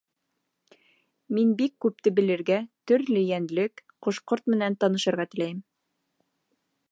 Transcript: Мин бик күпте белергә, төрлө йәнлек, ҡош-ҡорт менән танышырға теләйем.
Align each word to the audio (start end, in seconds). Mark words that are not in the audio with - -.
Мин 1.37 1.51
бик 1.59 1.73
күпте 1.85 2.13
белергә, 2.21 2.57
төрлө 2.91 3.23
йәнлек, 3.27 3.85
ҡош-ҡорт 4.07 4.51
менән 4.55 4.81
танышырға 4.85 5.29
теләйем. 5.35 5.63